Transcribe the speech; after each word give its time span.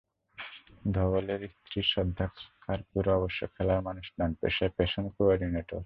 ধবলের 0.91 1.41
স্ত্রী 1.47 1.81
শ্রদ্ধা 1.83 2.27
খারপুড়ে 2.61 3.11
অবশ্য 3.11 3.47
খেলার 3.47 3.81
মানুষ 3.81 4.05
নন, 4.19 4.33
পেশায় 4.33 4.69
ফ্যাশন 4.69 5.09
কো-অর্ডিনেটর। 5.09 5.79